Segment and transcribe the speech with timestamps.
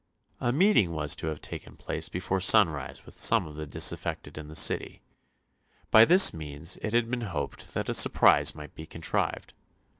[0.39, 4.47] A meeting was to have taken place before sunrise with some of the disaffected in
[4.47, 5.03] the City.
[5.91, 9.53] By this means it had been hoped that a surprise might be contrived.